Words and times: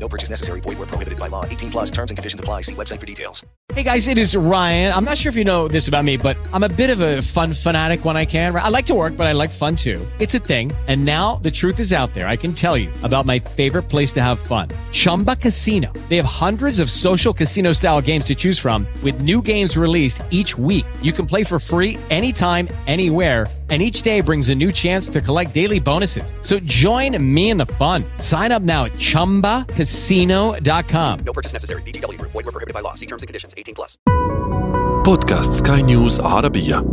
No 0.00 0.08
purchase 0.08 0.30
necessary. 0.30 0.60
Void 0.60 0.78
where 0.78 0.86
prohibited 0.86 1.18
by 1.18 1.28
law. 1.28 1.44
18 1.44 1.70
plus 1.70 1.90
terms 1.90 2.10
and 2.10 2.18
conditions 2.18 2.40
apply. 2.40 2.62
See 2.62 2.74
website 2.74 3.00
for 3.00 3.06
details. 3.06 3.44
Hey 3.74 3.82
guys, 3.82 4.08
it 4.08 4.16
is 4.18 4.34
Ryan. 4.34 4.92
I'm 4.94 5.04
not 5.04 5.18
sure 5.18 5.30
if 5.30 5.36
you 5.36 5.44
know 5.44 5.68
this 5.68 5.88
about 5.88 6.04
me, 6.04 6.16
but 6.16 6.36
I'm 6.52 6.62
a 6.62 6.68
bit 6.68 6.90
of 6.90 7.00
a 7.00 7.22
fun 7.22 7.52
fanatic 7.52 8.04
when 8.04 8.16
I 8.16 8.24
can. 8.24 8.56
I 8.56 8.68
like 8.68 8.86
to 8.86 8.94
work, 8.94 9.16
but 9.16 9.26
I 9.26 9.32
like 9.32 9.50
fun 9.50 9.76
too. 9.76 10.04
It's 10.18 10.34
a 10.34 10.38
thing. 10.38 10.72
And 10.88 11.04
now 11.04 11.36
the 11.36 11.50
truth 11.50 11.78
is 11.78 11.92
out 11.92 12.12
there. 12.14 12.26
I 12.26 12.34
can 12.36 12.54
tell 12.54 12.76
you 12.76 12.90
about 13.02 13.26
my 13.26 13.38
favorite 13.38 13.84
place 13.84 14.12
to 14.14 14.22
have 14.22 14.40
fun. 14.40 14.68
Chumba 14.90 15.36
Casino. 15.36 15.92
They 16.08 16.16
have 16.16 16.24
hundreds 16.24 16.80
of 16.80 16.90
social 16.90 17.32
casino 17.32 17.72
style 17.72 18.00
games 18.00 18.24
to 18.26 18.34
choose 18.34 18.58
from 18.58 18.86
with 19.02 19.20
new 19.20 19.42
games 19.42 19.76
released 19.76 20.22
each 20.30 20.56
week. 20.56 20.86
You 21.02 21.12
can 21.12 21.26
play 21.26 21.44
for 21.44 21.60
free 21.60 21.98
anytime, 22.10 22.68
anywhere 22.86 23.46
and 23.68 23.82
each 23.82 24.00
day 24.02 24.22
brings 24.22 24.48
a 24.48 24.54
new 24.54 24.72
chance 24.72 25.10
to 25.10 25.20
collect 25.20 25.52
daily 25.52 25.80
bonuses. 25.80 26.32
So 26.40 26.58
join 26.60 27.22
me 27.22 27.50
in 27.50 27.58
the 27.58 27.66
fun. 27.66 28.02
Sign 28.18 28.50
up 28.50 28.62
now 28.62 28.86
at 28.86 28.92
ChumbaCasino.com. 28.92 31.20
No 31.26 31.32
purchase 31.34 31.52
necessary. 31.52 31.82
VGW. 31.82 32.18
Void 32.22 32.34
were 32.34 32.42
prohibited 32.44 32.72
by 32.72 32.80
law. 32.80 32.94
See 32.94 33.06
terms 33.06 33.22
and 33.22 33.28
conditions. 33.28 33.52
18 33.58 33.74
plus. 33.74 33.98
بودكاست 35.04 35.52
سكاي 35.52 35.82
نيوز 35.82 36.20
عربية 36.20 36.84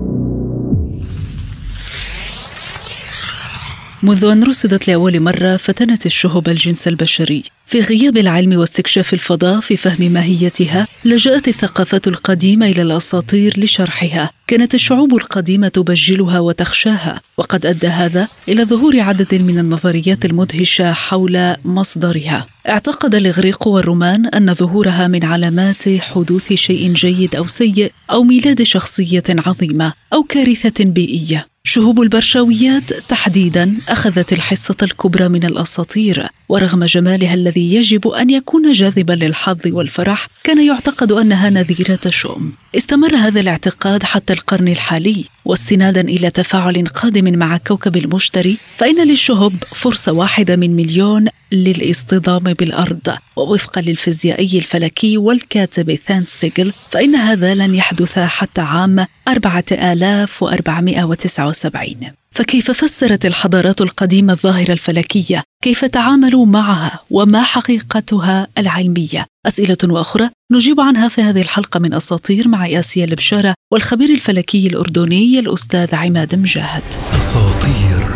منذ 4.03 4.25
أن 4.25 4.43
رصدت 4.43 4.87
لأول 4.87 5.19
مرة 5.19 5.57
فتنت 5.57 6.05
الشهب 6.05 6.49
الجنس 6.49 6.87
البشري 6.87 7.43
في 7.65 7.79
غياب 7.79 8.17
العلم 8.17 8.59
واستكشاف 8.59 9.13
الفضاء 9.13 9.59
في 9.59 9.77
فهم 9.77 10.11
ماهيتها 10.11 10.87
لجأت 11.05 11.47
الثقافات 11.47 12.07
القديمة 12.07 12.65
إلى 12.65 12.81
الأساطير 12.81 13.59
لشرحها 13.59 14.31
كانت 14.47 14.75
الشعوب 14.75 15.15
القديمة 15.15 15.67
تبجلها 15.67 16.39
وتخشاها 16.39 17.21
وقد 17.37 17.65
أدى 17.65 17.87
هذا 17.87 18.27
إلى 18.47 18.63
ظهور 18.63 18.99
عدد 18.99 19.35
من 19.35 19.59
النظريات 19.59 20.25
المدهشة 20.25 20.93
حول 20.93 21.55
مصدرها. 21.65 22.47
اعتقد 22.69 23.15
الإغريق 23.15 23.67
والرومان 23.67 24.25
أن 24.25 24.53
ظهورها 24.53 25.07
من 25.07 25.23
علامات 25.23 25.89
حدوث 25.99 26.53
شيء 26.53 26.93
جيد 26.93 27.35
أو 27.35 27.47
سيء 27.47 27.91
أو 28.11 28.23
ميلاد 28.23 28.63
شخصية 28.63 29.23
عظيمة 29.29 29.93
أو 30.13 30.23
كارثة 30.23 30.83
بيئية. 30.85 31.47
شهوب 31.67 32.01
البرشاويات 32.01 32.93
تحديدا 32.93 33.77
أخذت 33.89 34.33
الحصة 34.33 34.75
الكبرى 34.83 35.27
من 35.27 35.43
الأساطير 35.43 36.27
ورغم 36.49 36.83
جمالها 36.83 37.33
الذي 37.33 37.75
يجب 37.75 38.07
أن 38.07 38.29
يكون 38.29 38.71
جاذبا 38.71 39.13
للحظ 39.13 39.59
والفرح 39.67 40.27
كان 40.43 40.65
يعتقد 40.65 41.11
أنها 41.11 41.49
نذيرة 41.49 41.99
شؤم 42.09 42.51
استمر 42.77 43.15
هذا 43.15 43.39
الاعتقاد 43.39 44.03
حتى 44.03 44.33
القرن 44.33 44.67
الحالي. 44.67 45.25
واستنادا 45.45 46.01
إلى 46.01 46.29
تفاعل 46.29 46.87
قادم 46.87 47.39
مع 47.39 47.57
كوكب 47.57 47.97
المشتري 47.97 48.57
فإن 48.77 49.07
للشهب 49.07 49.53
فرصة 49.71 50.11
واحدة 50.11 50.55
من 50.55 50.75
مليون 50.75 51.27
للاصطدام 51.51 52.43
بالأرض. 52.43 53.17
ووفقا 53.35 53.81
للفيزيائي 53.81 54.57
الفلكي 54.57 55.17
والكاتب 55.17 55.95
ثان 55.95 56.23
سيجل 56.25 56.73
فإن 56.91 57.15
هذا 57.15 57.55
لن 57.55 57.75
يحدث 57.75 58.19
حتى 58.19 58.61
عام 58.61 59.05
4479 59.27 62.24
فكيف 62.35 62.71
فسرت 62.71 63.25
الحضارات 63.25 63.81
القديمة 63.81 64.33
الظاهرة 64.33 64.71
الفلكية؟ 64.71 65.43
كيف 65.63 65.85
تعاملوا 65.85 66.45
معها؟ 66.45 66.99
وما 67.09 67.43
حقيقتها 67.43 68.47
العلمية؟ 68.57 69.25
أسئلة 69.45 69.77
وأخرى 69.83 70.29
نجيب 70.51 70.79
عنها 70.79 71.07
في 71.07 71.21
هذه 71.21 71.41
الحلقة 71.41 71.79
من 71.79 71.93
أساطير 71.93 72.47
مع 72.47 72.67
ياسيا 72.67 73.05
البشارة 73.05 73.53
والخبير 73.73 74.09
الفلكي 74.09 74.67
الأردني 74.67 75.39
الأستاذ 75.39 75.95
عماد 75.95 76.35
مجاهد. 76.35 76.83
أساطير. 77.19 78.07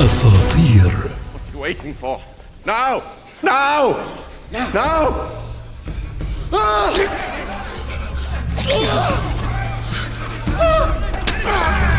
أساطير. 0.00 0.92
What 1.34 1.54
you 1.54 1.58
waiting 1.58 1.94
for? 2.02 2.20
Now! 2.66 3.02
Ah! 10.58 10.96
Ah! 11.44 11.91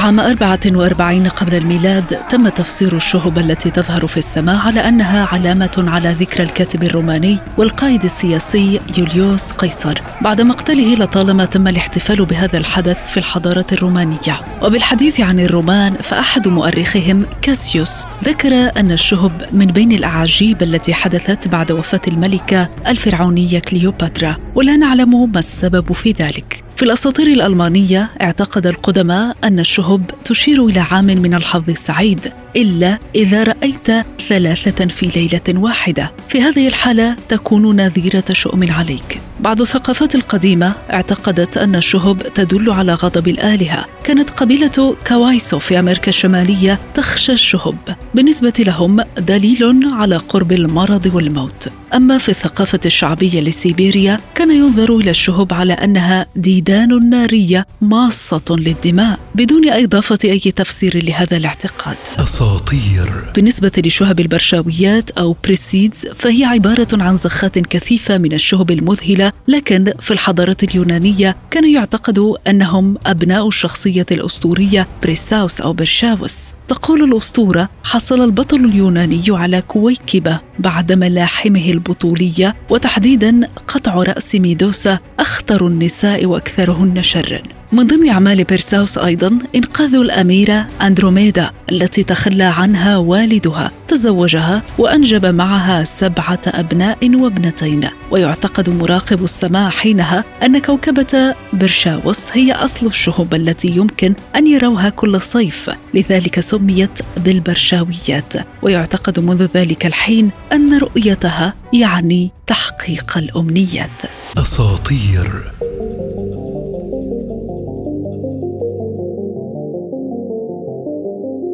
عام 0.00 0.20
44 0.20 1.28
قبل 1.28 1.54
الميلاد 1.54 2.04
تم 2.30 2.48
تفسير 2.48 2.96
الشهب 2.96 3.38
التي 3.38 3.70
تظهر 3.70 4.06
في 4.06 4.16
السماء 4.16 4.56
على 4.56 4.88
أنها 4.88 5.26
علامة 5.26 5.84
على 5.88 6.12
ذكرى 6.12 6.42
الكاتب 6.42 6.82
الروماني 6.82 7.38
والقائد 7.58 8.04
السياسي 8.04 8.80
يوليوس 8.98 9.52
قيصر. 9.52 10.00
بعد 10.20 10.40
مقتله 10.40 10.94
لطالما 10.94 11.44
تم 11.44 11.68
الاحتفال 11.68 12.24
بهذا 12.24 12.58
الحدث 12.58 13.12
في 13.12 13.16
الحضارة 13.16 13.66
الرومانية. 13.72 14.40
وبالحديث 14.62 15.20
عن 15.20 15.40
الرومان 15.40 15.94
فأحد 15.94 16.48
مؤرخهم 16.48 17.26
كاسيوس 17.42 18.06
ذكر 18.24 18.70
أن 18.76 18.92
الشهب 18.92 19.32
من 19.52 19.66
بين 19.66 19.92
الأعاجيب 19.92 20.62
التي 20.62 20.94
حدثت 20.94 21.48
بعد 21.48 21.72
وفاة 21.72 22.02
الملكة 22.08 22.68
الفرعونية 22.86 23.58
كليوباترا 23.58 24.36
ولا 24.54 24.76
نعلم 24.76 25.32
ما 25.32 25.38
السبب 25.38 25.92
في 25.92 26.12
ذلك. 26.12 26.69
في 26.80 26.86
الأساطير 26.86 27.26
الألمانية 27.26 28.10
اعتقد 28.22 28.66
القدماء 28.66 29.36
أن 29.44 29.58
الشهب 29.60 30.02
تشير 30.24 30.66
إلى 30.66 30.80
عام 30.80 31.04
من 31.04 31.34
الحظ 31.34 31.70
السعيد. 31.70 32.32
إلا 32.56 32.98
إذا 33.14 33.42
رأيت 33.42 34.06
ثلاثة 34.28 34.86
في 34.86 35.06
ليلة 35.06 35.60
واحدة. 35.62 36.12
في 36.28 36.42
هذه 36.42 36.68
الحالة 36.68 37.16
تكون 37.28 37.76
نذيرة 37.76 38.24
شؤم 38.32 38.72
عليك. 38.72 39.20
بعض 39.40 39.60
الثقافات 39.60 40.14
القديمة 40.14 40.72
اعتقدت 40.92 41.56
أن 41.56 41.76
الشهب 41.76 42.22
تدل 42.34 42.70
على 42.70 42.94
غضب 42.94 43.28
الآلهة. 43.28 43.84
كانت 44.04 44.30
قبيلة 44.30 44.96
كوايسو 45.06 45.58
في 45.58 45.78
أمريكا 45.78 46.08
الشمالية 46.08 46.78
تخشى 46.94 47.32
الشهب. 47.32 47.76
بالنسبة 48.14 48.52
لهم 48.58 49.00
دليل 49.18 49.80
على 49.92 50.16
قرب 50.16 50.52
المرض 50.52 51.10
والموت. 51.14 51.68
أما 51.94 52.18
في 52.18 52.28
الثقافة 52.28 52.80
الشعبية 52.86 53.40
لسيبيريا 53.40 54.20
كان 54.34 54.50
ينظر 54.50 54.96
إلى 54.96 55.10
الشهب 55.10 55.52
على 55.52 55.72
أنها 55.72 56.26
ديدان 56.36 57.10
نارية 57.10 57.66
ماصة 57.80 58.42
للدماء 58.50 59.18
بدون 59.34 59.68
إضافة 59.68 60.18
أي 60.24 60.38
تفسير 60.38 61.04
لهذا 61.04 61.36
الاعتقاد. 61.36 61.96
أساطير 62.40 63.10
بالنسبة 63.34 63.72
لشهب 63.86 64.20
البرشاويات 64.20 65.10
أو 65.10 65.36
بريسيدز 65.44 66.06
فهي 66.06 66.44
عبارة 66.44 66.88
عن 66.92 67.16
زخات 67.16 67.58
كثيفة 67.58 68.18
من 68.18 68.32
الشهب 68.32 68.70
المذهلة 68.70 69.32
لكن 69.48 69.92
في 69.98 70.10
الحضارة 70.10 70.56
اليونانية 70.62 71.36
كان 71.50 71.74
يعتقد 71.74 72.34
أنهم 72.48 72.96
أبناء 73.06 73.48
الشخصية 73.48 74.06
الأسطورية 74.10 74.86
بريساوس 75.02 75.60
أو 75.60 75.72
برشاوس. 75.72 76.52
تقول 76.68 77.02
الأسطورة 77.02 77.68
حصل 77.84 78.24
البطل 78.24 78.64
اليوناني 78.64 79.24
على 79.28 79.62
كويكبة 79.62 80.40
بعد 80.58 80.92
ملاحمه 80.92 81.70
البطولية 81.70 82.56
وتحديدا 82.70 83.48
قطع 83.68 83.94
رأس 83.94 84.34
ميدوسا 84.34 84.98
أخطر 85.18 85.66
النساء 85.66 86.26
وأكثرهن 86.26 87.02
شرا. 87.02 87.59
من 87.72 87.86
ضمن 87.86 88.08
أعمال 88.08 88.44
بيرساوس 88.44 88.98
أيضا 88.98 89.38
إنقاذ 89.54 89.94
الأميرة 89.94 90.66
أندروميدا 90.82 91.50
التي 91.72 92.02
تخلى 92.02 92.44
عنها 92.44 92.96
والدها 92.96 93.70
تزوجها 93.88 94.62
وأنجب 94.78 95.26
معها 95.26 95.84
سبعة 95.84 96.40
أبناء 96.46 97.16
وابنتين. 97.16 97.88
ويعتقد 98.10 98.70
مراقب 98.70 99.24
السماء 99.24 99.70
حينها 99.70 100.24
أن 100.42 100.58
كوكبة 100.58 101.34
برشاوس 101.52 102.30
هي 102.32 102.52
أصل 102.52 102.86
الشهب 102.86 103.34
التي 103.34 103.68
يمكن 103.68 104.14
أن 104.36 104.46
يروها 104.46 104.88
كل 104.88 105.20
صيف 105.20 105.70
لذلك 105.94 106.40
سميت 106.40 106.98
بالبرشاويات. 107.16 108.32
ويعتقد 108.62 109.20
منذ 109.20 109.48
ذلك 109.54 109.86
الحين 109.86 110.30
أن 110.52 110.78
رؤيتها 110.78 111.54
يعني 111.72 112.30
تحقيق 112.46 113.18
الأمنيات. 113.18 114.02
أساطير 114.38 115.52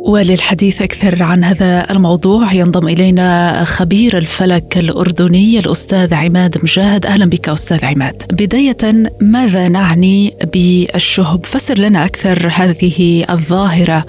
وللحديث 0.06 0.82
أكثر 0.82 1.22
عن 1.22 1.44
هذا 1.44 1.86
الموضوع 1.90 2.52
ينضم 2.52 2.88
إلينا 2.88 3.64
خبير 3.64 4.18
الفلك 4.18 4.78
الأردني 4.78 5.58
الأستاذ 5.58 6.14
عماد 6.14 6.58
مجاهد. 6.62 7.06
أهلا 7.06 7.26
بك 7.26 7.48
أستاذ 7.48 7.84
عماد. 7.84 8.22
بداية 8.32 9.10
ماذا 9.20 9.68
نعني 9.68 10.32
بالشهب؟ 10.52 11.44
فسر 11.44 11.78
لنا 11.78 12.04
أكثر 12.04 12.48
هذه 12.56 13.24
الظاهرة 13.30 14.04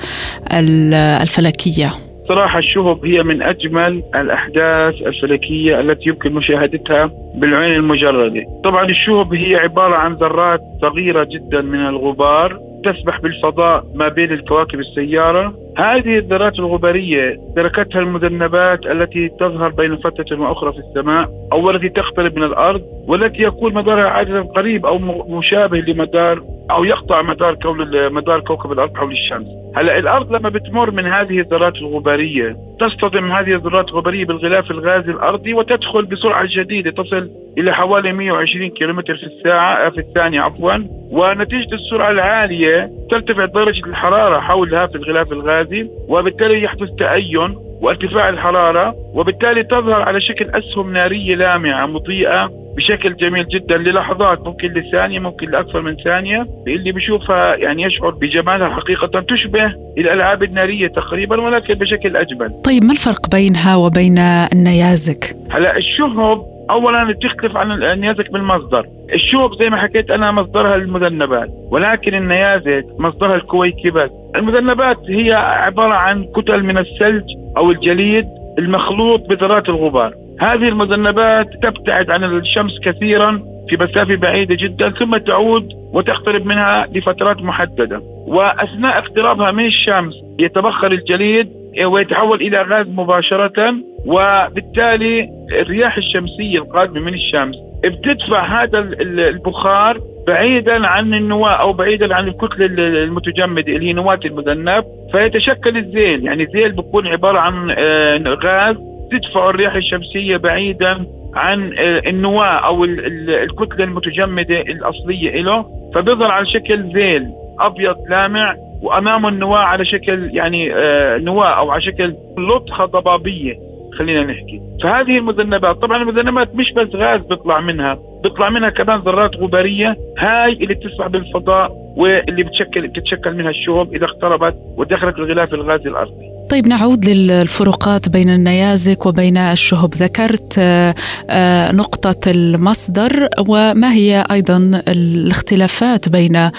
الفلكية. 1.21 1.93
صراحة 2.27 2.59
الشهب 2.59 3.05
هي 3.05 3.23
من 3.23 3.41
أجمل 3.41 4.03
الأحداث 4.15 4.93
الفلكية 5.05 5.79
التي 5.79 6.09
يمكن 6.09 6.33
مشاهدتها 6.33 7.11
بالعين 7.35 7.75
المجردة. 7.75 8.45
طبعا 8.63 8.85
الشهب 8.89 9.33
هي 9.33 9.55
عبارة 9.55 9.95
عن 9.95 10.13
ذرات 10.13 10.61
صغيرة 10.81 11.23
جدا 11.23 11.61
من 11.61 11.87
الغبار 11.87 12.59
تسبح 12.85 13.21
بالفضاء 13.21 13.85
ما 13.95 14.07
بين 14.07 14.31
الكواكب 14.31 14.79
السيارة 14.79 15.53
هذه 15.77 16.17
الذرات 16.17 16.59
الغبارية 16.59 17.39
تركتها 17.55 17.99
المذنبات 17.99 18.85
التي 18.85 19.29
تظهر 19.29 19.69
بين 19.69 19.97
فترة 19.97 20.39
وأخرى 20.39 20.73
في 20.73 20.79
السماء 20.79 21.29
أو 21.53 21.69
التي 21.69 21.89
تقترب 21.89 22.37
من 22.37 22.43
الأرض 22.43 22.81
والتي 23.07 23.43
يكون 23.43 23.73
مدارها 23.73 24.09
عادة 24.09 24.41
قريب 24.41 24.85
أو 24.85 24.97
مشابه 25.37 25.77
لمدار 25.77 26.43
أو 26.71 26.83
يقطع 26.83 27.21
مدار 27.21 27.55
كون 27.55 28.11
مدار 28.13 28.39
كوكب 28.39 28.71
الأرض 28.71 28.97
حول 28.97 29.11
الشمس. 29.11 29.47
هلأ 29.75 29.97
الأرض 29.97 30.35
لما 30.35 30.49
بتمر 30.49 30.91
من 30.91 31.05
هذه 31.05 31.39
الذرات 31.39 31.75
الغبارية 31.75 32.57
تصطدم 32.79 33.31
هذه 33.31 33.53
الذرات 33.53 33.89
الغبارية 33.89 34.25
بالغلاف 34.25 34.71
الغازي 34.71 35.11
الأرضي 35.11 35.53
وتدخل 35.53 36.05
بسرعة 36.05 36.47
شديدة 36.47 36.91
تصل 36.91 37.29
إلى 37.57 37.73
حوالي 37.73 38.13
120 38.13 38.69
كيلومتر 38.69 39.17
في 39.17 39.23
الساعة 39.23 39.89
في 39.89 39.97
الثانية 39.97 40.41
عفوا 40.41 40.73
ونتيجة 41.11 41.75
السرعة 41.75 42.11
العالية 42.11 42.96
ترتفع 43.09 43.45
درجة 43.45 43.85
الحرارة 43.85 44.39
حولها 44.39 44.87
في 44.87 44.95
الغلاف 44.95 45.31
الغازي 45.31 45.89
وبالتالي 46.07 46.63
يحدث 46.63 46.89
تأين 46.99 47.55
وارتفاع 47.81 48.29
الحرارة 48.29 48.95
وبالتالي 49.13 49.63
تظهر 49.63 50.01
على 50.01 50.21
شكل 50.21 50.49
أسهم 50.49 50.93
نارية 50.93 51.35
لامعة 51.35 51.85
مضيئة 51.85 52.51
بشكل 52.77 53.15
جميل 53.15 53.47
جدا 53.47 53.77
للحظات 53.77 54.47
ممكن 54.47 54.67
لثانية 54.67 55.19
ممكن 55.19 55.49
لأكثر 55.49 55.81
من 55.81 55.95
ثانية 55.95 56.47
اللي 56.67 56.91
بيشوفها 56.91 57.55
يعني 57.55 57.83
يشعر 57.83 58.09
بجمالها 58.09 58.69
حقيقة 58.69 59.19
تشبه 59.21 59.65
الألعاب 59.97 60.43
النارية 60.43 60.87
تقريبا 60.87 61.41
ولكن 61.41 61.73
بشكل 61.73 62.17
أجمل 62.17 62.61
طيب 62.63 62.83
ما 62.83 62.91
الفرق 62.91 63.29
بينها 63.31 63.75
وبين 63.75 64.17
النيازك؟ 64.53 65.35
هلا 65.49 65.77
الشهب 65.77 66.56
اولا 66.69 67.03
بتختلف 67.03 67.57
عن 67.57 67.71
النيازك 67.71 68.31
بالمصدر. 68.31 68.85
الشوب 69.13 69.53
زي 69.59 69.69
ما 69.69 69.77
حكيت 69.77 70.11
أنا 70.11 70.31
مصدرها 70.31 70.75
المذنبات 70.75 71.49
ولكن 71.71 72.15
النيازك 72.15 72.85
مصدرها 72.99 73.35
الكويكبات 73.35 74.11
المذنبات 74.35 74.97
هي 75.09 75.33
عبارة 75.33 75.93
عن 75.93 76.25
كتل 76.35 76.63
من 76.63 76.77
الثلج 76.77 77.23
أو 77.57 77.71
الجليد 77.71 78.25
المخلوط 78.59 79.29
بذرات 79.29 79.69
الغبار. 79.69 80.13
هذه 80.39 80.67
المذنبات 80.67 81.47
تبتعد 81.63 82.09
عن 82.09 82.23
الشمس 82.23 82.79
كثيرا 82.83 83.41
في 83.69 83.77
مسافة 83.77 84.15
بعيدة 84.15 84.55
جدا 84.55 84.89
ثم 84.89 85.17
تعود 85.17 85.69
وتقترب 85.93 86.45
منها 86.45 86.87
لفترات 86.93 87.41
محددة. 87.41 88.01
وأثناء 88.27 88.97
اقترابها 88.97 89.51
من 89.51 89.65
الشمس 89.65 90.13
يتبخر 90.39 90.91
الجليد 90.91 91.49
ويتحول 91.85 92.41
إلى 92.41 92.61
غاز 92.61 92.87
مباشرة 92.87 93.75
وبالتالي 94.05 95.29
الرياح 95.51 95.97
الشمسية 95.97 96.59
القادمة 96.59 96.99
من 96.99 97.13
الشمس 97.13 97.55
بتدفع 97.85 98.63
هذا 98.63 98.79
البخار 99.01 100.01
بعيدا 100.27 100.87
عن 100.87 101.13
النواة 101.13 101.51
أو 101.51 101.73
بعيدا 101.73 102.15
عن 102.15 102.27
الكتلة 102.27 102.65
المتجمدة 103.03 103.73
اللي 103.73 103.87
هي 103.87 103.93
نواة 103.93 104.19
المذنب 104.25 104.83
فيتشكل 105.11 105.77
الزيل. 105.77 106.25
يعني 106.25 106.43
الزيل 106.43 106.71
بيكون 106.71 107.07
عبارة 107.07 107.39
عن 107.39 107.75
آه، 107.77 108.17
غاز 108.43 108.75
تدفع 109.11 109.49
الرياح 109.49 109.75
الشمسية 109.75 110.37
بعيدا 110.37 111.05
عن 111.35 111.73
آه، 111.77 112.01
النواة 112.09 112.67
أو 112.67 112.83
الكتلة 112.83 113.83
المتجمدة 113.83 114.61
الأصلية 114.61 115.41
له 115.41 115.65
فبيظهر 115.95 116.31
على 116.31 116.45
شكل 116.45 116.93
زيل 116.93 117.27
أبيض 117.59 117.95
لامع 118.09 118.55
وامامه 118.81 119.29
النواة 119.29 119.59
على 119.59 119.85
شكل 119.85 120.29
يعني 120.33 120.75
آه، 120.75 121.17
نواة 121.17 121.47
أو 121.47 121.71
على 121.71 121.81
شكل 121.81 122.15
لطخة 122.37 122.85
ضبابية 122.85 123.53
خلينا 123.97 124.23
نحكي. 124.23 124.61
فهذه 124.83 125.17
المذنبات 125.17 125.75
طبعا 125.75 125.97
المذنبات 125.97 126.55
مش 126.55 126.73
بس 126.73 126.95
غاز 126.95 127.19
بيطلع 127.21 127.59
منها 127.59 127.99
بيطلع 128.23 128.49
منها 128.49 128.69
كمان 128.69 128.99
ذرات 128.99 129.35
غبارية 129.35 129.97
هاي 130.17 130.53
اللي 130.53 130.73
بتسبح 130.73 131.07
بالفضاء 131.07 131.71
واللي 131.97 132.43
بتشكل 132.43 132.87
بتتشكل 132.87 133.33
منها 133.33 133.49
الشهب 133.49 133.93
إذا 133.93 134.05
اقتربت 134.05 134.55
ودخلت 134.77 135.17
الغلاف 135.17 135.53
الغازي 135.53 135.89
الأرضي. 135.89 136.36
طيب 136.49 136.67
نعود 136.67 137.05
للفروقات 137.05 138.09
بين 138.09 138.29
النيازك 138.29 139.05
وبين 139.05 139.37
الشهب. 139.37 139.95
ذكرت 139.95 140.55
آه، 140.59 140.95
آه، 141.29 141.71
نقطة 141.71 142.31
المصدر 142.31 143.29
وما 143.47 143.93
هي 143.93 144.25
أيضا 144.31 144.81
الاختلافات 144.87 146.09
بين 146.09 146.35
آه، 146.35 146.51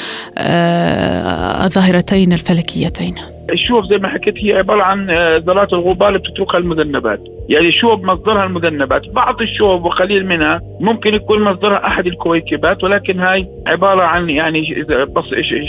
الظاهرتين 1.67 2.33
الفلكيتين؟ 2.33 3.38
الشوب 3.51 3.85
زي 3.85 3.99
ما 3.99 4.09
حكيت 4.09 4.35
هي 4.39 4.59
عبارة 4.59 4.83
عن 4.83 5.11
آه، 5.11 5.37
ذرات 5.37 5.73
الغبار 5.73 6.09
اللي 6.09 6.19
بتتركها 6.19 6.59
المذنبات. 6.59 7.21
يعني 7.49 7.69
الشوب 7.69 8.05
مصدرها 8.05 8.45
المذنبات. 8.45 9.09
بعض 9.09 9.43
الشوب 9.43 9.85
وقليل 9.85 10.27
منها 10.27 10.61
ممكن 10.81 11.15
يكون 11.15 11.43
مصدرها 11.43 11.87
أحد 11.87 12.07
الكويكبات 12.07 12.85
ولكن 12.85 13.21
هاي 13.21 13.49
عبارة 13.67 14.03
عن 14.03 14.31
يعني 14.31 14.87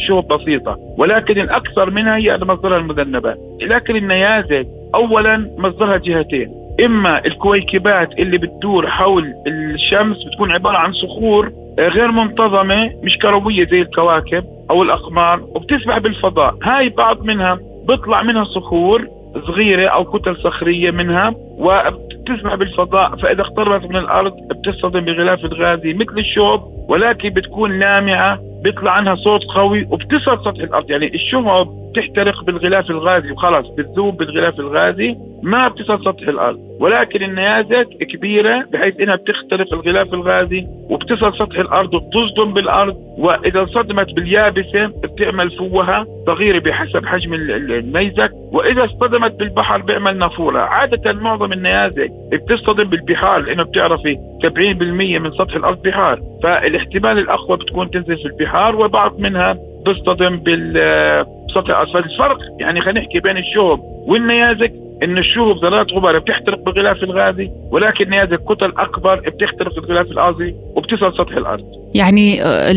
شوب 0.08 0.28
بسيطة. 0.28 0.78
ولكن 0.98 1.42
الأكثر 1.42 1.90
منها 1.92 2.16
هي 2.18 2.38
مصدرها 2.42 2.78
المذنبات. 2.78 3.38
لكن 3.62 3.96
النيازك 3.96 4.68
اولا 4.96 5.52
مصدرها 5.58 5.98
جهتين. 5.98 6.60
إما 6.86 7.26
الكويكبات 7.26 8.20
اللي 8.20 8.38
بتدور 8.38 8.88
حول 8.88 9.34
الشمس 9.48 10.18
بتكون 10.26 10.52
عبارة 10.52 10.78
عن 10.78 10.94
صخور 10.94 11.52
آه، 11.80 11.88
غير 11.88 12.12
منتظمة 12.12 12.92
مش 13.04 13.18
كروية 13.18 13.68
زي 13.68 13.82
الكواكب 13.82 14.44
أو 14.70 14.84
الأقمار 14.84 15.42
وبتسبح 15.42 15.98
بالفضاء. 15.98 16.56
هاي 16.64 16.90
بعض 16.90 17.24
منها 17.24 17.60
بيطلع 17.90 18.24
منها 18.24 18.44
صخور 18.44 19.08
صغيرة 19.48 19.88
أو 19.88 20.06
كتل 20.06 20.38
صخرية 20.38 20.92
منها 20.92 21.34
وبتسبح 21.38 22.56
بالفضاء 22.56 23.16
فإذا 23.16 23.42
اقتربت 23.42 23.86
من 23.86 23.96
الأرض 23.96 24.34
بتصطدم 24.34 25.00
بغلاف 25.00 25.46
الغازي 25.46 25.94
مثل 25.94 26.18
الشوب 26.18 26.62
ولكن 26.90 27.30
بتكون 27.30 27.80
لامعة 27.80 28.40
بيطلع 28.64 28.92
عنها 28.92 29.16
صوت 29.16 29.44
قوي 29.44 29.88
وبتصل 29.92 30.44
سطح 30.46 30.64
الأرض. 30.64 30.92
يعني 30.92 31.16
الشهب 31.16 31.68
بتحترق 31.92 32.44
بالغلاف 32.44 32.90
الغازي 32.90 33.32
وخلاص 33.32 33.68
بتذوب 33.68 34.18
بالغلاف 34.18 34.60
الغازي. 34.60 35.18
ما 35.44 35.68
بتصل 35.68 36.04
سطح 36.04 36.28
الأرض. 36.28 36.60
ولكن 36.80 37.24
النيازك 37.24 37.88
كبيرة 37.88 38.66
بحيث 38.74 39.00
إنها 39.00 39.16
بتخترق 39.16 39.74
الغلاف 39.74 40.14
الغازي 40.14 40.68
وبتصل 40.90 41.38
سطح 41.38 41.60
الأرض 41.60 41.94
وبتصدم 41.94 42.54
بالأرض. 42.54 42.96
وإذا 43.18 43.66
صدمت 43.66 44.14
باليابسة 44.14 44.88
بتعمل 44.88 45.52
فوهة 45.52 46.08
صغيرة 46.28 46.60
بحسب 46.60 47.06
حجم 47.06 47.34
النيزك 47.34 48.32
وإذا 48.34 48.86
اصطدمت 48.86 49.32
بالبحر 49.32 49.82
بيعمل 49.82 50.18
نافورة. 50.18 50.60
عادة 50.60 51.14
معظم 51.14 51.54
النيازك 51.54 52.12
بتصطدم 52.32 52.84
بالبحار 52.84 53.40
لأنه 53.42 53.64
بتعرفي 53.64 54.18
70% 54.44 55.20
من 55.20 55.32
سطح 55.32 55.56
الأرض 55.56 55.82
بحار. 55.82 56.22
فالاحتمال 56.44 57.18
الأقوى 57.18 57.58
بتكون 57.58 57.92
تنزل 57.92 58.18
في 58.18 58.26
البحار 58.26 58.76
وبعض 58.76 59.20
منها 59.20 59.58
بيصطدم 59.86 60.38
بالسطح 60.38 61.80
الاسفل 61.80 62.00
الفرق 62.00 62.40
يعني 62.60 62.82
خلينا 62.82 63.00
نحكي 63.00 63.20
بين 63.20 63.38
الشهب 63.38 63.80
والنيازك 64.08 64.74
إن 65.04 65.18
الشهب 65.18 65.58
ذرات 65.66 65.94
غبار 65.94 66.20
بتحترق 66.20 66.60
بالغلاف 66.60 67.04
الغازي 67.04 67.52
ولكن 67.72 68.14
هذه 68.14 68.36
كتل 68.36 68.74
اكبر 68.78 69.16
بتخترق 69.20 69.78
الغلاف 69.78 70.12
الغازي 70.12 70.56
وبتصل 70.76 71.14
سطح 71.18 71.38
الأرض. 71.38 71.64
يعني 71.96 72.44
آه، 72.44 72.74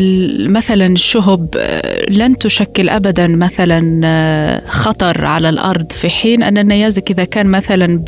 مثلا 0.47 0.87
الشهب 0.87 1.49
آه، 1.57 2.05
لن 2.09 2.37
تشكل 2.37 2.89
ابدا 2.89 3.27
مثلا 3.27 4.01
آه، 4.05 4.69
خطر 4.69 5.25
على 5.25 5.49
الأرض 5.49 5.91
في 5.91 6.09
حين 6.09 6.43
أن 6.43 6.57
النيازك 6.57 7.11
إذا 7.11 7.25
كان 7.25 7.51
مثلا 7.51 8.03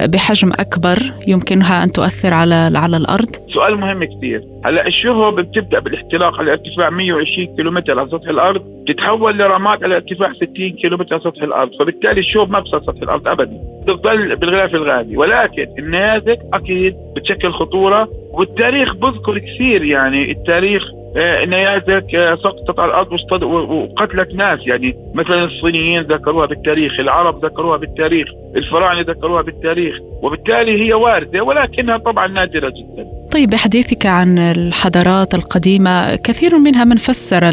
بحجم 0.00 0.52
أكبر 0.52 1.12
يمكنها 1.26 1.84
أن 1.84 1.92
تؤثر 1.92 2.34
على 2.34 2.70
على 2.74 2.96
الأرض؟ 2.96 3.36
سؤال 3.54 3.76
مهم 3.76 4.04
كثير. 4.04 4.44
هلأ 4.64 4.86
الشهب 4.86 5.34
بتبدأ 5.34 5.78
بالإحتراق 5.78 6.38
على 6.38 6.52
ارتفاع 6.52 6.90
120 6.90 7.56
كيلومتر 7.56 7.98
على 7.98 8.08
سطح 8.08 8.28
الأرض؟ 8.28 8.62
تتحول 8.92 9.38
لرماد 9.38 9.84
على 9.84 9.96
ارتفاع 9.96 10.32
60 10.32 10.70
كيلومتر 10.70 11.14
على 11.14 11.22
سطح 11.24 11.42
الأرض. 11.42 11.70
فبالتالي 11.78 12.20
الشهب 12.20 12.50
ما 12.50 12.60
بصل 12.60 12.82
سطح 12.82 13.02
الأرض 13.02 13.28
ابدا. 13.28 13.58
تظل 13.86 14.36
بالغلاف 14.36 14.74
الغازي. 14.74 15.16
ولكن 15.16 15.66
النيازك 15.78 16.38
أكيد 16.54 16.96
بتشكل 17.16 17.52
خطورة. 17.52 18.08
والتاريخ 18.32 18.94
بذكر 18.94 19.38
كثير 19.38 19.84
يعني. 19.84 20.30
التاريخ 20.30 20.82
آه، 21.16 21.44
نيازك 21.44 22.14
آه، 22.14 22.34
سقطت 22.34 22.78
على 22.78 22.90
الأرض 22.90 23.12
وقتلت 23.42 24.34
ناس 24.34 24.66
يعني. 24.66 24.96
مثلا 25.14 25.44
الصينيين 25.44 26.02
ذكروها 26.02 26.46
بالتاريخ، 26.46 27.00
العرب 27.00 27.44
ذكروها 27.44 27.76
بالتاريخ، 27.76 28.28
الفراعنه 28.56 29.00
ذكروها 29.00 29.42
بالتاريخ، 29.42 29.96
وبالتالي 30.22 30.86
هي 30.86 30.94
واردة 30.94 31.40
ولكنها 31.42 31.96
طبعا 31.96 32.26
نادرة 32.26 32.68
جدا. 32.68 33.19
طيب 33.30 33.50
بحديثك 33.50 34.06
عن 34.06 34.38
الحضارات 34.38 35.34
القديمة 35.34 36.16
كثير 36.16 36.58
منها 36.58 36.84
من 36.84 36.96
فسر 36.96 37.44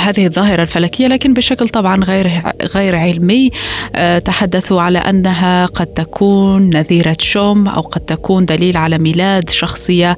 هذه 0.00 0.26
الظاهرة 0.26 0.62
الفلكية 0.62 1.06
لكن 1.06 1.34
بشكل 1.34 1.68
طبعا 1.68 2.04
غير 2.04 2.30
غير 2.74 2.96
علمي 2.96 3.50
آه، 3.94 4.18
تحدثوا 4.18 4.82
على 4.82 4.98
أنها 4.98 5.66
قد 5.66 5.86
تكون 5.86 6.70
نذيرة 6.70 7.16
شوم 7.20 7.68
أو 7.68 7.80
قد 7.80 8.00
تكون 8.00 8.44
دليل 8.44 8.76
على 8.76 8.98
ميلاد 8.98 9.50
شخصية 9.50 10.16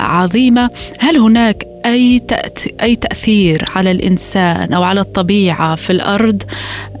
عظيمة 0.00 0.70
هل 0.98 1.16
هناك 1.16 1.66
أي 1.86 2.22
أي 2.82 2.96
تأثير 2.96 3.64
على 3.76 3.90
الإنسان 3.90 4.72
أو 4.72 4.82
على 4.82 5.00
الطبيعة 5.00 5.74
في 5.74 5.90
الأرض 5.90 6.42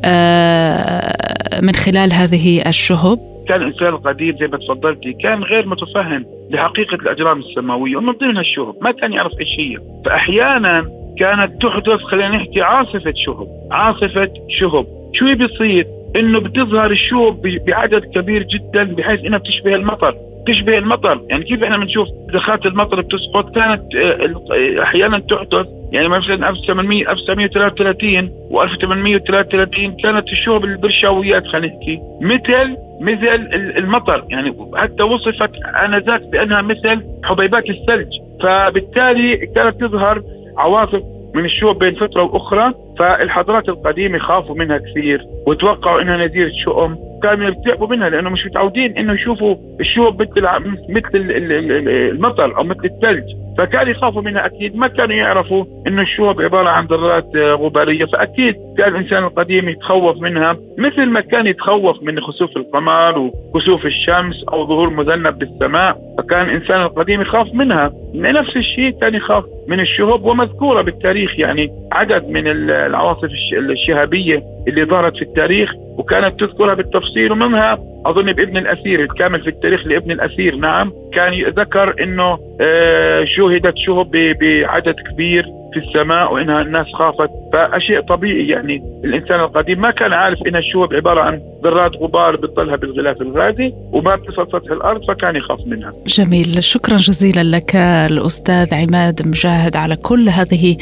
آه، 0.04 1.60
من 1.60 1.74
خلال 1.74 2.12
هذه 2.12 2.68
الشهب؟ 2.68 3.33
كان 3.48 3.62
الانسان 3.62 3.88
القديم 3.88 4.36
زي 4.40 4.46
ما 4.46 4.58
تفضلتي 4.58 5.12
كان 5.12 5.42
غير 5.42 5.68
متفهم 5.68 6.24
لحقيقة 6.50 6.94
الأجرام 6.94 7.38
السماوية. 7.38 7.96
ومن 7.96 8.12
ضمنها 8.12 8.40
الشهب 8.40 8.74
ما 8.80 8.90
كان 8.90 9.12
يعرف 9.12 9.32
إيش 9.40 9.48
هي. 9.58 9.78
فاحيانا 10.04 10.90
كانت 11.18 11.62
تحدث 11.62 12.00
خلينا 12.02 12.28
نحكي 12.28 12.62
عاصفة 12.62 13.12
شهب 13.16 13.48
عاصفة 13.70 14.32
شهب. 14.48 14.86
شو 15.12 15.34
بيصير 15.34 15.86
إنه 16.16 16.40
بتظهر 16.40 16.90
الشهب 16.90 17.42
بعدد 17.66 18.04
كبير 18.04 18.42
جدا 18.42 18.84
بحيث 18.84 19.20
إنها 19.20 19.38
بتشبه 19.38 19.74
المطر. 19.74 20.14
تشبه 20.46 20.78
المطر. 20.78 21.20
يعني 21.30 21.44
كيف 21.44 21.62
إحنا 21.62 21.76
بنشوف 21.76 22.08
دخات 22.32 22.66
المطر 22.66 23.00
بتسقط؟ 23.00 23.54
كانت 23.54 23.94
آه، 23.94 24.82
أحيانا 24.82 25.18
تحدث 25.18 25.66
يعني 25.94 26.08
مثلا 26.08 26.48
1800 26.48 27.10
1933 27.10 28.30
و1833 28.50 30.02
كانت 30.02 30.28
الشهب 30.28 30.64
البرشاويات 30.64 31.46
خلينا 31.46 31.74
نحكي. 31.74 32.00
مثل 32.20 32.76
مثل 33.00 33.48
المطر. 33.78 34.24
يعني 34.28 34.56
حتى 34.74 35.02
وصفت 35.02 35.50
آنذاك 35.84 36.22
بأنها 36.22 36.62
مثل 36.62 37.02
حبيبات 37.24 37.70
الثلج. 37.70 38.08
فبالتالي 38.42 39.36
كانت 39.36 39.80
تظهر 39.80 40.22
عواصف 40.58 41.02
من 41.34 41.44
الشهب 41.44 41.78
بين 41.78 41.94
فترة 41.94 42.22
وأخرى 42.22 42.74
فالحضارات 42.98 43.68
القديمة 43.68 44.18
خافوا 44.18 44.56
منها 44.56 44.78
كثير 44.78 45.26
وتوقعوا 45.46 46.02
إنها 46.02 46.16
نذيرة 46.16 46.52
شؤم. 46.64 46.98
كانوا 47.24 47.46
يرتعبوا 47.46 47.86
منها 47.86 48.08
لأنه 48.08 48.30
مش 48.30 48.46
متعودين 48.46 48.98
إنه 48.98 49.12
يشوفوا 49.12 49.56
الشهب 49.80 50.22
مثل 50.22 50.46
مثل 50.88 51.08
المطر 51.14 52.58
أو 52.58 52.64
مثل 52.64 52.84
الثلج. 52.84 53.24
فكانوا 53.58 53.92
يخافوا 53.92 54.22
منها 54.22 54.46
أكيد. 54.46 54.76
ما 54.76 54.86
كانوا 54.86 55.16
يعرفوا 55.16 55.64
إنه 55.86 56.02
الشهب 56.02 56.40
عبارة 56.40 56.68
عن 56.68 56.86
ذرات 56.86 57.36
غبارية. 57.36 58.04
فأكيد 58.04 58.54
كان 58.78 58.94
الإنسان 58.94 59.24
القديم 59.24 59.68
يتخوف 59.68 60.16
منها. 60.22 60.56
مثل 60.78 61.06
ما 61.06 61.20
كان 61.20 61.46
يتخوف 61.46 62.02
من 62.02 62.20
خسوف 62.20 62.56
القمر 62.56 63.18
وكسوف 63.18 63.86
الشمس 63.86 64.44
أو 64.52 64.66
ظهور 64.66 64.90
مذنب 64.90 65.38
بالسماء 65.38 65.98
فكان 66.18 66.48
الإنسان 66.48 66.82
القديم 66.82 67.20
يخاف 67.20 67.54
منها. 67.54 67.92
نفس 68.14 68.56
الشيء 68.56 68.90
كان 69.00 69.14
يخاف 69.14 69.44
من 69.68 69.80
الشهب 69.80 70.24
ومذكورة 70.24 70.82
بالتاريخ. 70.82 71.38
يعني 71.38 71.70
عدد 71.92 72.28
من 72.28 72.46
العواصف 72.46 73.28
الشهابية 73.52 74.53
اللي 74.68 74.84
ظهرت 74.84 75.16
في 75.16 75.22
التاريخ 75.22 75.72
وكانت 75.98 76.40
تذكرها 76.40 76.74
بالتفصيل 76.74 77.32
ومنها 77.32 77.78
أظن 78.06 78.32
بابن 78.32 78.56
الاسير 78.56 79.00
الكامل 79.00 79.40
في 79.40 79.48
التاريخ 79.48 79.86
لابن 79.86 80.10
الاسير 80.10 80.56
نعم. 80.56 80.92
كان 81.12 81.32
ذكر 81.44 82.02
إنه 82.02 82.38
آه، 82.60 83.24
شهدت 83.24 83.74
شهب 83.76 84.10
بعدد 84.40 84.94
كبير 85.10 85.46
في 85.74 85.80
السماء 85.80 86.32
وانها 86.32 86.62
الناس 86.62 86.86
خافت. 86.94 87.30
فشيء 87.52 88.00
طبيعي 88.00 88.48
يعني 88.48 88.82
الإنسان 89.04 89.40
القديم 89.40 89.80
ما 89.80 89.90
كان 89.90 90.12
عارف 90.12 90.38
إن 90.48 90.56
الشهب 90.56 90.94
عبارة 90.94 91.20
عن 91.20 91.40
ذرات 91.64 91.96
غبار 91.96 92.36
بتطلها 92.36 92.76
بالغلاف 92.76 93.20
الغازي 93.22 93.72
وما 93.92 94.16
بتصل 94.16 94.46
سطح 94.52 94.70
الأرض 94.70 95.04
فكان 95.08 95.36
يخاف 95.36 95.60
منها. 95.66 95.92
جميل. 96.06 96.64
شكرا 96.64 96.96
جزيلا 96.96 97.56
لك 97.56 97.76
الأستاذ 97.76 98.74
عماد 98.74 99.28
مجاهد 99.28 99.76
على 99.76 99.96
كل 99.96 100.28
هذه 100.28 100.76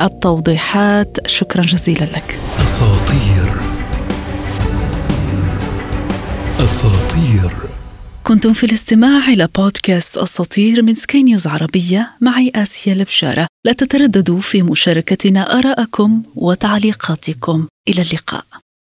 التوضيحات. 0.00 1.16
شكرا 1.26 1.62
جزيلا 1.62 2.04
لك. 2.04 2.38
أساطير. 2.64 3.52
أساطير. 6.64 7.71
كنتم 8.24 8.52
في 8.52 8.66
الاستماع 8.66 9.28
إلى 9.28 9.48
بودكاست 9.56 10.18
أساطير 10.18 10.82
من 10.82 10.94
سكاي 10.94 11.22
نيوز 11.22 11.46
عربية 11.46 12.10
معي 12.20 12.52
آسيا 12.54 12.92
البشارة 12.92 13.46
لا 13.64 13.72
تترددوا 13.72 14.40
في 14.40 14.62
مشاركتنا 14.62 15.58
آراءكم 15.58 16.22
وتعليقاتكم. 16.34 17.66
إلى 17.88 18.02
اللقاء. 18.02 18.44